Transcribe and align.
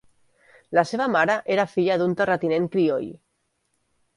La 0.77 0.83
seva 0.91 1.07
mare 1.17 1.35
era 1.57 1.67
filla 1.73 1.99
d'un 2.03 2.15
terratinent 2.23 2.67
crioll. 2.77 3.07